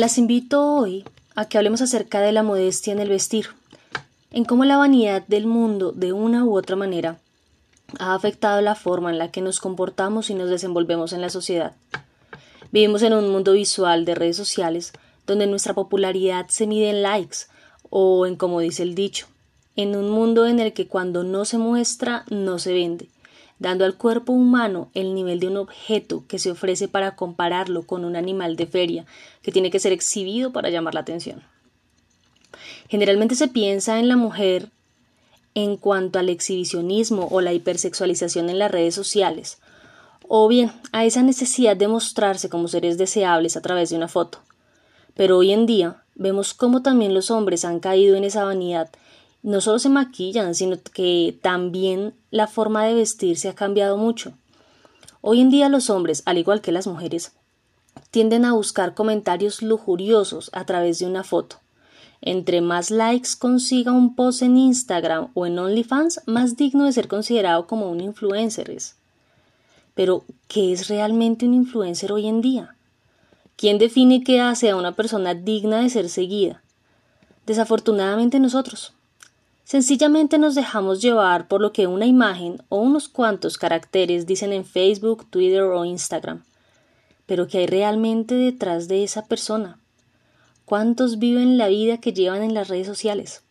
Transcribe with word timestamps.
Las 0.00 0.16
invito 0.16 0.64
hoy 0.64 1.04
a 1.34 1.44
que 1.44 1.58
hablemos 1.58 1.82
acerca 1.82 2.22
de 2.22 2.32
la 2.32 2.42
modestia 2.42 2.90
en 2.94 3.00
el 3.00 3.10
vestir, 3.10 3.48
en 4.30 4.46
cómo 4.46 4.64
la 4.64 4.78
vanidad 4.78 5.26
del 5.26 5.44
mundo, 5.44 5.92
de 5.92 6.14
una 6.14 6.42
u 6.42 6.56
otra 6.56 6.74
manera, 6.74 7.18
ha 7.98 8.14
afectado 8.14 8.62
la 8.62 8.74
forma 8.74 9.10
en 9.10 9.18
la 9.18 9.30
que 9.30 9.42
nos 9.42 9.60
comportamos 9.60 10.30
y 10.30 10.34
nos 10.34 10.48
desenvolvemos 10.48 11.12
en 11.12 11.20
la 11.20 11.28
sociedad. 11.28 11.74
Vivimos 12.72 13.02
en 13.02 13.12
un 13.12 13.28
mundo 13.28 13.52
visual 13.52 14.06
de 14.06 14.14
redes 14.14 14.38
sociales 14.38 14.94
donde 15.26 15.46
nuestra 15.46 15.74
popularidad 15.74 16.46
se 16.48 16.66
mide 16.66 16.88
en 16.88 17.02
likes 17.02 17.40
o 17.90 18.24
en 18.24 18.36
como 18.36 18.60
dice 18.60 18.82
el 18.84 18.94
dicho, 18.94 19.26
en 19.76 19.94
un 19.96 20.08
mundo 20.08 20.46
en 20.46 20.60
el 20.60 20.72
que 20.72 20.86
cuando 20.86 21.24
no 21.24 21.44
se 21.44 21.58
muestra 21.58 22.24
no 22.30 22.58
se 22.58 22.72
vende, 22.72 23.10
dando 23.60 23.84
al 23.84 23.96
cuerpo 23.96 24.32
humano 24.32 24.90
el 24.94 25.14
nivel 25.14 25.38
de 25.38 25.46
un 25.46 25.58
objeto 25.58 26.24
que 26.26 26.40
se 26.40 26.50
ofrece 26.50 26.88
para 26.88 27.14
compararlo 27.14 27.86
con 27.86 28.04
un 28.04 28.16
animal 28.16 28.56
de 28.56 28.66
feria 28.66 29.06
que 29.42 29.52
tiene 29.52 29.70
que 29.70 29.78
ser 29.78 29.92
exhibido 29.92 30.50
para 30.52 30.70
llamar 30.70 30.94
la 30.94 31.00
atención. 31.00 31.42
Generalmente 32.88 33.36
se 33.36 33.48
piensa 33.48 34.00
en 34.00 34.08
la 34.08 34.16
mujer 34.16 34.70
en 35.54 35.76
cuanto 35.76 36.18
al 36.18 36.30
exhibicionismo 36.30 37.28
o 37.30 37.40
la 37.40 37.52
hipersexualización 37.52 38.48
en 38.48 38.58
las 38.58 38.70
redes 38.70 38.94
sociales, 38.94 39.58
o 40.26 40.48
bien 40.48 40.72
a 40.92 41.04
esa 41.04 41.22
necesidad 41.22 41.76
de 41.76 41.88
mostrarse 41.88 42.48
como 42.48 42.66
seres 42.66 42.96
deseables 42.98 43.56
a 43.56 43.60
través 43.60 43.90
de 43.90 43.96
una 43.96 44.08
foto. 44.08 44.38
Pero 45.14 45.36
hoy 45.36 45.52
en 45.52 45.66
día 45.66 46.02
vemos 46.14 46.54
cómo 46.54 46.82
también 46.82 47.12
los 47.12 47.30
hombres 47.30 47.64
han 47.64 47.80
caído 47.80 48.16
en 48.16 48.24
esa 48.24 48.44
vanidad 48.44 48.90
no 49.42 49.60
solo 49.60 49.78
se 49.78 49.88
maquillan, 49.88 50.54
sino 50.54 50.76
que 50.92 51.38
también 51.42 52.14
la 52.30 52.46
forma 52.46 52.84
de 52.84 52.94
vestirse 52.94 53.48
ha 53.48 53.54
cambiado 53.54 53.96
mucho. 53.96 54.32
Hoy 55.22 55.40
en 55.40 55.50
día 55.50 55.68
los 55.68 55.90
hombres, 55.90 56.22
al 56.26 56.38
igual 56.38 56.60
que 56.60 56.72
las 56.72 56.86
mujeres, 56.86 57.32
tienden 58.10 58.44
a 58.44 58.52
buscar 58.52 58.94
comentarios 58.94 59.62
lujuriosos 59.62 60.50
a 60.52 60.64
través 60.64 60.98
de 60.98 61.06
una 61.06 61.24
foto. 61.24 61.56
Entre 62.22 62.60
más 62.60 62.90
likes 62.90 63.30
consiga 63.38 63.92
un 63.92 64.14
post 64.14 64.42
en 64.42 64.56
Instagram 64.56 65.30
o 65.34 65.46
en 65.46 65.58
OnlyFans, 65.58 66.22
más 66.26 66.56
digno 66.56 66.84
de 66.84 66.92
ser 66.92 67.08
considerado 67.08 67.66
como 67.66 67.90
un 67.90 68.00
influencer 68.00 68.70
es. 68.70 68.96
Pero, 69.94 70.24
¿qué 70.48 70.72
es 70.72 70.88
realmente 70.88 71.46
un 71.46 71.54
influencer 71.54 72.12
hoy 72.12 72.26
en 72.26 72.40
día? 72.40 72.76
¿Quién 73.56 73.78
define 73.78 74.22
qué 74.22 74.40
hace 74.40 74.70
a 74.70 74.76
una 74.76 74.92
persona 74.92 75.34
digna 75.34 75.80
de 75.80 75.90
ser 75.90 76.08
seguida? 76.08 76.62
Desafortunadamente 77.46 78.38
nosotros. 78.38 78.94
Sencillamente 79.70 80.36
nos 80.36 80.56
dejamos 80.56 81.00
llevar 81.00 81.46
por 81.46 81.60
lo 81.60 81.72
que 81.72 81.86
una 81.86 82.04
imagen 82.04 82.60
o 82.70 82.78
unos 82.78 83.06
cuantos 83.06 83.56
caracteres 83.56 84.26
dicen 84.26 84.52
en 84.52 84.64
Facebook, 84.64 85.30
Twitter 85.30 85.62
o 85.62 85.84
Instagram. 85.84 86.42
Pero 87.24 87.46
¿qué 87.46 87.58
hay 87.58 87.66
realmente 87.68 88.34
detrás 88.34 88.88
de 88.88 89.04
esa 89.04 89.26
persona? 89.26 89.78
¿Cuántos 90.64 91.20
viven 91.20 91.56
la 91.56 91.68
vida 91.68 91.98
que 91.98 92.12
llevan 92.12 92.42
en 92.42 92.52
las 92.52 92.66
redes 92.66 92.88
sociales? 92.88 93.42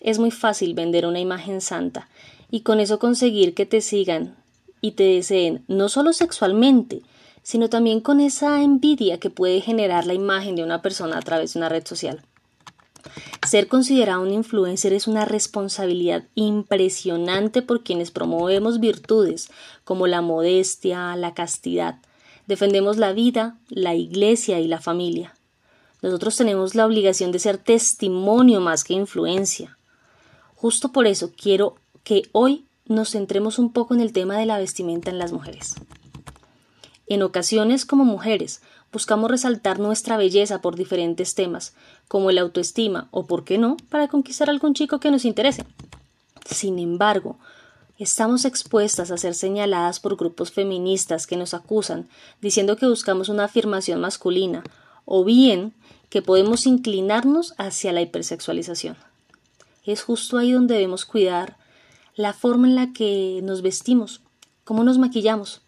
Es 0.00 0.18
muy 0.18 0.30
fácil 0.30 0.72
vender 0.72 1.04
una 1.04 1.20
imagen 1.20 1.60
santa 1.60 2.08
y 2.50 2.62
con 2.62 2.80
eso 2.80 2.98
conseguir 2.98 3.52
que 3.52 3.66
te 3.66 3.82
sigan 3.82 4.36
y 4.80 4.92
te 4.92 5.04
deseen 5.04 5.66
no 5.68 5.90
solo 5.90 6.14
sexualmente, 6.14 7.02
sino 7.42 7.68
también 7.68 8.00
con 8.00 8.20
esa 8.20 8.62
envidia 8.62 9.20
que 9.20 9.28
puede 9.28 9.60
generar 9.60 10.06
la 10.06 10.14
imagen 10.14 10.56
de 10.56 10.64
una 10.64 10.80
persona 10.80 11.18
a 11.18 11.22
través 11.22 11.52
de 11.52 11.58
una 11.58 11.68
red 11.68 11.86
social. 11.86 12.22
Ser 13.50 13.66
considerado 13.66 14.22
un 14.22 14.30
influencer 14.30 14.92
es 14.92 15.08
una 15.08 15.24
responsabilidad 15.24 16.22
impresionante 16.36 17.62
por 17.62 17.82
quienes 17.82 18.12
promovemos 18.12 18.78
virtudes 18.78 19.50
como 19.82 20.06
la 20.06 20.20
modestia, 20.20 21.16
la 21.16 21.34
castidad. 21.34 21.96
Defendemos 22.46 22.96
la 22.96 23.12
vida, 23.12 23.58
la 23.68 23.96
iglesia 23.96 24.60
y 24.60 24.68
la 24.68 24.80
familia. 24.80 25.34
Nosotros 26.00 26.36
tenemos 26.36 26.76
la 26.76 26.86
obligación 26.86 27.32
de 27.32 27.40
ser 27.40 27.58
testimonio 27.58 28.60
más 28.60 28.84
que 28.84 28.94
influencia. 28.94 29.76
Justo 30.54 30.92
por 30.92 31.08
eso 31.08 31.32
quiero 31.36 31.74
que 32.04 32.28
hoy 32.30 32.66
nos 32.86 33.10
centremos 33.10 33.58
un 33.58 33.72
poco 33.72 33.94
en 33.94 34.00
el 34.00 34.12
tema 34.12 34.38
de 34.38 34.46
la 34.46 34.58
vestimenta 34.58 35.10
en 35.10 35.18
las 35.18 35.32
mujeres. 35.32 35.74
En 37.10 37.24
ocasiones, 37.24 37.86
como 37.86 38.04
mujeres, 38.04 38.62
buscamos 38.92 39.32
resaltar 39.32 39.80
nuestra 39.80 40.16
belleza 40.16 40.60
por 40.60 40.76
diferentes 40.76 41.34
temas, 41.34 41.74
como 42.06 42.30
el 42.30 42.38
autoestima 42.38 43.08
o, 43.10 43.26
por 43.26 43.42
qué 43.42 43.58
no, 43.58 43.76
para 43.88 44.06
conquistar 44.06 44.48
a 44.48 44.52
algún 44.52 44.74
chico 44.74 45.00
que 45.00 45.10
nos 45.10 45.24
interese. 45.24 45.66
Sin 46.48 46.78
embargo, 46.78 47.36
estamos 47.98 48.44
expuestas 48.44 49.10
a 49.10 49.18
ser 49.18 49.34
señaladas 49.34 49.98
por 49.98 50.14
grupos 50.14 50.52
feministas 50.52 51.26
que 51.26 51.36
nos 51.36 51.52
acusan, 51.52 52.08
diciendo 52.40 52.76
que 52.76 52.86
buscamos 52.86 53.28
una 53.28 53.42
afirmación 53.42 54.00
masculina, 54.00 54.62
o 55.04 55.24
bien 55.24 55.74
que 56.10 56.22
podemos 56.22 56.64
inclinarnos 56.64 57.54
hacia 57.58 57.92
la 57.92 58.02
hipersexualización. 58.02 58.96
Es 59.84 60.02
justo 60.02 60.38
ahí 60.38 60.52
donde 60.52 60.74
debemos 60.74 61.06
cuidar 61.06 61.56
la 62.14 62.34
forma 62.34 62.68
en 62.68 62.76
la 62.76 62.92
que 62.92 63.40
nos 63.42 63.62
vestimos, 63.62 64.20
cómo 64.62 64.84
nos 64.84 64.98
maquillamos, 64.98 65.62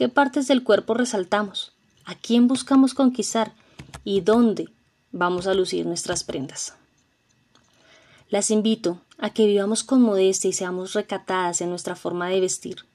qué 0.00 0.08
partes 0.08 0.48
del 0.48 0.64
cuerpo 0.64 0.94
resaltamos, 0.94 1.72
a 2.06 2.14
quién 2.14 2.48
buscamos 2.48 2.94
conquistar 2.94 3.52
y 4.02 4.22
dónde 4.22 4.70
vamos 5.12 5.46
a 5.46 5.52
lucir 5.52 5.84
nuestras 5.84 6.24
prendas. 6.24 6.74
Las 8.30 8.50
invito 8.50 9.02
a 9.18 9.28
que 9.28 9.44
vivamos 9.44 9.84
con 9.84 10.00
modestia 10.00 10.48
y 10.48 10.54
seamos 10.54 10.94
recatadas 10.94 11.60
en 11.60 11.68
nuestra 11.68 11.96
forma 11.96 12.30
de 12.30 12.40
vestir. 12.40 12.86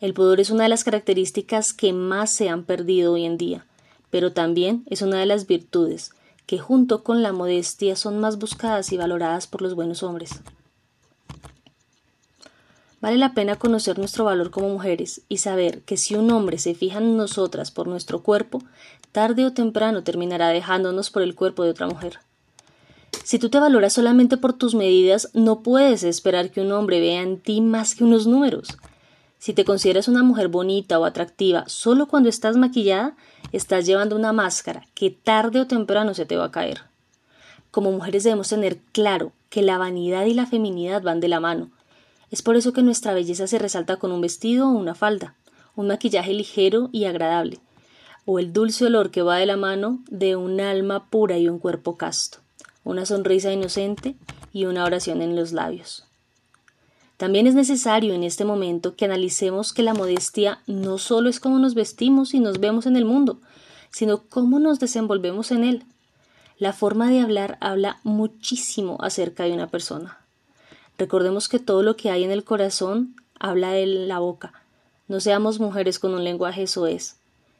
El 0.00 0.14
pudor 0.14 0.40
es 0.40 0.50
una 0.50 0.64
de 0.64 0.68
las 0.68 0.82
características 0.82 1.72
que 1.72 1.92
más 1.92 2.32
se 2.32 2.48
han 2.48 2.64
perdido 2.64 3.12
hoy 3.12 3.24
en 3.24 3.38
día, 3.38 3.64
pero 4.10 4.32
también 4.32 4.82
es 4.90 5.02
una 5.02 5.20
de 5.20 5.26
las 5.26 5.46
virtudes 5.46 6.10
que 6.44 6.58
junto 6.58 7.04
con 7.04 7.22
la 7.22 7.32
modestia 7.32 7.94
son 7.94 8.18
más 8.18 8.36
buscadas 8.40 8.90
y 8.90 8.96
valoradas 8.96 9.46
por 9.46 9.62
los 9.62 9.76
buenos 9.76 10.02
hombres. 10.02 10.40
Vale 13.00 13.18
la 13.18 13.34
pena 13.34 13.56
conocer 13.56 13.98
nuestro 13.98 14.24
valor 14.24 14.50
como 14.50 14.68
mujeres 14.68 15.20
y 15.28 15.38
saber 15.38 15.82
que 15.82 15.96
si 15.96 16.14
un 16.14 16.30
hombre 16.30 16.58
se 16.58 16.74
fija 16.74 16.98
en 16.98 17.16
nosotras 17.16 17.70
por 17.70 17.88
nuestro 17.88 18.22
cuerpo, 18.22 18.62
tarde 19.12 19.44
o 19.44 19.52
temprano 19.52 20.02
terminará 20.02 20.48
dejándonos 20.48 21.10
por 21.10 21.22
el 21.22 21.34
cuerpo 21.34 21.62
de 21.62 21.70
otra 21.70 21.86
mujer. 21.86 22.20
Si 23.24 23.38
tú 23.38 23.48
te 23.48 23.58
valoras 23.58 23.92
solamente 23.92 24.36
por 24.36 24.52
tus 24.52 24.74
medidas, 24.74 25.30
no 25.34 25.60
puedes 25.60 26.04
esperar 26.04 26.50
que 26.50 26.60
un 26.60 26.72
hombre 26.72 27.00
vea 27.00 27.22
en 27.22 27.38
ti 27.38 27.60
más 27.60 27.94
que 27.94 28.04
unos 28.04 28.26
números. 28.26 28.68
Si 29.38 29.52
te 29.52 29.64
consideras 29.64 30.08
una 30.08 30.22
mujer 30.22 30.48
bonita 30.48 30.98
o 30.98 31.04
atractiva 31.04 31.64
solo 31.66 32.08
cuando 32.08 32.28
estás 32.28 32.56
maquillada, 32.56 33.16
estás 33.52 33.84
llevando 33.84 34.16
una 34.16 34.32
máscara 34.32 34.86
que 34.94 35.10
tarde 35.10 35.60
o 35.60 35.66
temprano 35.66 36.14
se 36.14 36.24
te 36.24 36.36
va 36.36 36.46
a 36.46 36.50
caer. 36.50 36.82
Como 37.70 37.92
mujeres 37.92 38.24
debemos 38.24 38.48
tener 38.48 38.78
claro 38.92 39.32
que 39.50 39.62
la 39.62 39.76
vanidad 39.76 40.24
y 40.26 40.34
la 40.34 40.46
feminidad 40.46 41.02
van 41.02 41.20
de 41.20 41.28
la 41.28 41.40
mano, 41.40 41.70
es 42.30 42.42
por 42.42 42.56
eso 42.56 42.72
que 42.72 42.82
nuestra 42.82 43.14
belleza 43.14 43.46
se 43.46 43.58
resalta 43.58 43.96
con 43.96 44.12
un 44.12 44.20
vestido 44.20 44.68
o 44.68 44.72
una 44.72 44.94
falda, 44.94 45.36
un 45.74 45.88
maquillaje 45.88 46.32
ligero 46.32 46.88
y 46.92 47.04
agradable, 47.04 47.60
o 48.24 48.38
el 48.38 48.52
dulce 48.52 48.86
olor 48.86 49.10
que 49.10 49.22
va 49.22 49.36
de 49.36 49.46
la 49.46 49.56
mano 49.56 50.02
de 50.10 50.36
un 50.36 50.60
alma 50.60 51.08
pura 51.08 51.38
y 51.38 51.48
un 51.48 51.58
cuerpo 51.58 51.96
casto, 51.96 52.38
una 52.82 53.06
sonrisa 53.06 53.52
inocente 53.52 54.16
y 54.52 54.64
una 54.64 54.84
oración 54.84 55.22
en 55.22 55.36
los 55.36 55.52
labios. 55.52 56.04
También 57.16 57.46
es 57.46 57.54
necesario 57.54 58.12
en 58.12 58.24
este 58.24 58.44
momento 58.44 58.94
que 58.94 59.06
analicemos 59.06 59.72
que 59.72 59.82
la 59.82 59.94
modestia 59.94 60.60
no 60.66 60.98
solo 60.98 61.30
es 61.30 61.40
cómo 61.40 61.58
nos 61.58 61.74
vestimos 61.74 62.34
y 62.34 62.40
nos 62.40 62.60
vemos 62.60 62.86
en 62.86 62.96
el 62.96 63.06
mundo, 63.06 63.40
sino 63.90 64.24
cómo 64.28 64.58
nos 64.58 64.80
desenvolvemos 64.80 65.50
en 65.50 65.64
él. 65.64 65.84
La 66.58 66.72
forma 66.72 67.08
de 67.08 67.20
hablar 67.20 67.56
habla 67.60 68.00
muchísimo 68.02 68.98
acerca 69.00 69.44
de 69.44 69.52
una 69.52 69.68
persona. 69.68 70.25
Recordemos 70.98 71.48
que 71.48 71.58
todo 71.58 71.82
lo 71.82 71.96
que 71.96 72.10
hay 72.10 72.24
en 72.24 72.30
el 72.30 72.44
corazón 72.44 73.16
habla 73.38 73.72
de 73.72 73.86
la 73.86 74.18
boca. 74.18 74.52
No 75.08 75.20
seamos 75.20 75.60
mujeres 75.60 75.98
con 75.98 76.14
un 76.14 76.24
lenguaje 76.24 76.66
soez. 76.66 77.16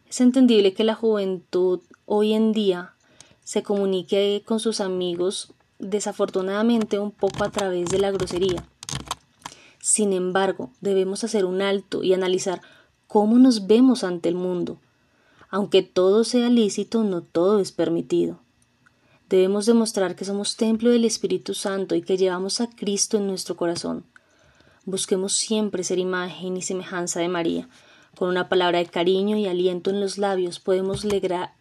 Es 0.09 0.21
entendible 0.21 0.73
que 0.73 0.85
la 0.85 0.95
juventud 0.95 1.81
hoy 2.07 2.33
en 2.33 2.53
día 2.53 2.95
se 3.45 3.63
comunique 3.63 4.43
con 4.47 4.59
sus 4.61 4.81
amigos 4.81 5.53
desafortunadamente 5.79 6.99
un 6.99 7.11
poco 7.11 7.45
a 7.45 7.51
través 7.51 7.91
de 7.91 7.99
la 7.99 8.11
grosería. 8.11 8.65
Sin 9.81 10.13
embargo, 10.13 10.71
debemos 10.81 11.23
hacer 11.23 11.45
un 11.45 11.63
alto 11.63 12.03
y 12.03 12.15
analizar 12.15 12.61
cómo 13.07 13.39
nos 13.39 13.67
vemos 13.67 14.03
ante 14.03 14.29
el 14.29 14.35
mundo. 14.35 14.79
Aunque 15.51 15.83
todo 15.83 16.25
sea 16.25 16.49
lícito, 16.49 17.05
no 17.05 17.23
todo 17.23 17.61
es 17.61 17.71
permitido. 17.71 18.41
Debemos 19.29 19.67
demostrar 19.67 20.15
que 20.15 20.25
somos 20.25 20.57
templo 20.57 20.91
del 20.91 21.05
Espíritu 21.05 21.55
Santo 21.55 21.97
y 21.97 22.03
que 22.03 22.17
llevamos 22.17 22.61
a 22.61 22.71
Cristo 22.71 23.17
en 23.17 23.27
nuestro 23.27 23.57
corazón. 23.57 24.05
Busquemos 24.85 25.33
siempre 25.33 25.83
ser 25.83 25.99
imagen 25.99 26.57
y 26.57 26.63
semejanza 26.63 27.19
de 27.19 27.29
María. 27.29 27.69
Con 28.17 28.29
una 28.29 28.49
palabra 28.49 28.79
de 28.79 28.87
cariño 28.87 29.37
y 29.37 29.47
aliento 29.47 29.91
en 29.91 30.01
los 30.01 30.17
labios 30.17 30.61
podemos 30.61 31.05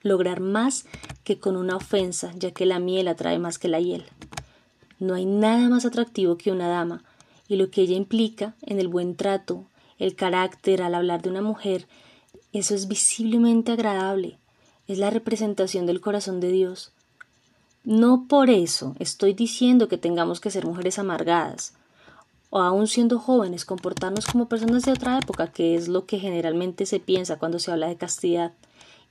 lograr 0.04 0.42
más 0.42 0.86
que 1.24 1.40
con 1.40 1.58
una 1.58 1.76
ofensa, 1.76 2.32
ya 2.38 2.52
que 2.52 2.68
la 2.68 2.78
miel 2.78 3.08
atrae 3.08 3.40
más 3.40 3.58
que 3.58 3.68
la 3.68 3.80
hiel. 3.80 4.06
No 5.00 5.16
hay 5.16 5.26
nada 5.26 5.68
más 5.68 5.86
atractivo 5.86 6.38
que 6.38 6.52
una 6.52 6.68
dama, 6.68 7.04
y 7.48 7.56
lo 7.56 7.72
que 7.72 7.82
ella 7.82 7.96
implica 7.96 8.56
en 8.62 8.80
el 8.80 8.88
buen 8.88 9.16
trato, 9.16 9.66
el 9.98 10.16
carácter 10.16 10.84
al 10.84 10.94
hablar 10.94 11.24
de 11.24 11.30
una 11.30 11.42
mujer, 11.42 11.88
eso 12.54 12.76
es 12.76 12.88
visiblemente 12.88 13.72
agradable. 13.72 14.38
es 14.88 15.00
la 15.00 15.10
representación 15.10 15.88
del 15.88 16.00
corazón 16.00 16.40
de 16.40 16.52
Dios. 16.52 16.94
No 17.86 18.26
por 18.28 18.50
eso 18.50 18.96
estoy 18.98 19.34
diciendo 19.34 19.88
que 19.88 20.00
tengamos 20.00 20.40
que 20.40 20.50
ser 20.50 20.66
mujeres 20.66 20.98
amargadas, 20.98 21.74
o 22.50 22.58
aún 22.58 22.88
siendo 22.88 23.20
jóvenes 23.20 23.64
comportarnos 23.64 24.26
como 24.26 24.50
personas 24.50 24.84
de 24.84 24.92
otra 24.92 25.20
época, 25.20 25.52
que 25.52 25.76
es 25.76 25.88
lo 25.88 26.08
que 26.08 26.18
generalmente 26.18 26.88
se 26.88 27.00
piensa 27.00 27.38
cuando 27.38 27.60
se 27.60 27.72
habla 27.72 27.88
de 27.88 27.96
castidad 27.96 28.54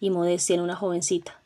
y 0.01 0.11
modestia 0.11 0.55
en 0.55 0.61
una 0.61 0.75
jovencita. 0.75 1.41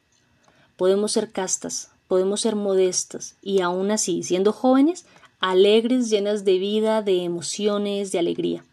Podemos 0.79 1.13
ser 1.13 1.31
castas, 1.31 1.91
podemos 2.07 2.41
ser 2.41 2.57
modestas 2.57 3.37
y 3.43 3.61
aún 3.61 3.91
así, 3.91 4.23
siendo 4.23 4.55
jóvenes, 4.55 5.05
alegres, 5.39 6.09
llenas 6.09 6.47
de 6.47 6.59
vida, 6.59 7.03
de 7.03 7.25
emociones, 7.25 8.11
de 8.11 8.21
alegría. 8.21 8.65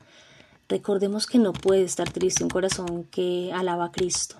Recordemos 0.69 1.27
que 1.27 1.39
no 1.39 1.51
puede 1.51 1.83
estar 1.83 2.09
triste 2.09 2.45
un 2.45 2.49
corazón 2.49 3.03
que 3.11 3.51
alaba 3.53 3.85
a 3.85 3.91
Cristo. 3.91 4.37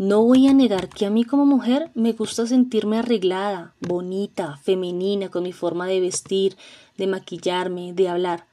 No 0.00 0.22
voy 0.22 0.48
a 0.48 0.54
negar 0.54 0.88
que 0.88 1.04
a 1.04 1.10
mí 1.10 1.24
como 1.24 1.44
mujer 1.44 1.90
me 1.92 2.14
gusta 2.14 2.46
sentirme 2.46 2.96
arreglada, 2.96 3.74
bonita, 3.80 4.56
femenina, 4.56 5.28
con 5.28 5.42
mi 5.42 5.52
forma 5.52 5.86
de 5.86 6.00
vestir, 6.00 6.56
de 6.96 7.06
maquillarme, 7.06 7.92
de 7.92 8.08
hablar. 8.08 8.46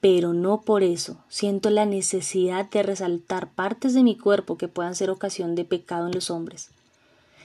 Pero 0.00 0.32
no 0.32 0.62
por 0.62 0.82
eso 0.82 1.18
siento 1.28 1.68
la 1.68 1.84
necesidad 1.84 2.70
de 2.70 2.82
resaltar 2.82 3.50
partes 3.50 3.92
de 3.92 4.02
mi 4.02 4.16
cuerpo 4.16 4.56
que 4.56 4.66
puedan 4.66 4.94
ser 4.94 5.10
ocasión 5.10 5.56
de 5.56 5.66
pecado 5.66 6.06
en 6.06 6.14
los 6.14 6.30
hombres. 6.30 6.70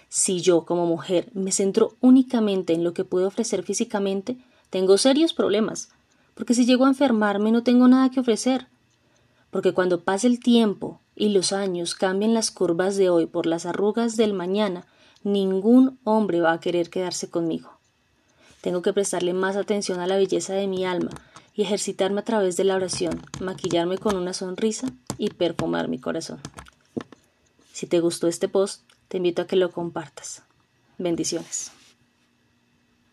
Si 0.08 0.40
yo, 0.40 0.64
como 0.64 0.86
mujer, 0.86 1.28
me 1.34 1.52
centro 1.52 1.98
únicamente 2.00 2.72
en 2.72 2.86
lo 2.86 2.94
que 2.94 3.04
puedo 3.04 3.28
ofrecer 3.28 3.64
físicamente, 3.64 4.38
tengo 4.70 4.98
serios 4.98 5.34
problemas, 5.34 5.90
porque 6.34 6.54
si 6.54 6.66
llego 6.66 6.86
a 6.86 6.88
enfermarme 6.88 7.52
no 7.52 7.62
tengo 7.62 7.90
nada 7.90 8.10
que 8.10 8.22
ofrecer. 8.22 8.68
Porque 9.50 9.74
cuando 9.74 10.00
pase 10.00 10.28
el 10.28 10.40
tiempo 10.40 11.02
y 11.22 11.30
los 11.30 11.54
años 11.54 11.94
cambien 11.94 12.34
las 12.34 12.50
curvas 12.50 12.98
de 12.98 13.12
hoy 13.12 13.28
por 13.28 13.46
las 13.46 13.68
arrugas 13.68 14.18
del 14.18 14.34
mañana, 14.34 14.88
ningún 15.24 16.00
hombre 16.04 16.42
va 16.42 16.52
a 16.52 16.60
querer 16.60 16.90
quedarse 16.90 17.30
conmigo. 17.30 17.70
Tengo 18.62 18.82
que 18.82 18.92
prestarle 18.92 19.34
más 19.34 19.56
atención 19.56 20.00
a 20.00 20.08
la 20.08 20.18
belleza 20.18 20.56
de 20.56 20.66
mi 20.66 20.84
alma 20.84 21.12
y 21.54 21.62
ejercitarme 21.62 22.22
a 22.22 22.24
través 22.24 22.58
de 22.58 22.64
la 22.64 22.76
oración, 22.76 23.22
maquillarme 23.40 24.00
con 24.00 24.16
una 24.16 24.34
sonrisa 24.34 24.88
y 25.20 25.30
perfumar 25.30 25.90
mi 25.90 26.00
corazón. 26.00 26.40
Si 27.72 27.86
te 27.86 28.00
gustó 28.00 28.28
este 28.28 28.48
post, 28.48 28.82
te 29.08 29.18
invito 29.18 29.44
a 29.44 29.46
que 29.46 29.58
lo 29.58 29.70
compartas. 29.70 30.42
Bendiciones. 30.98 31.72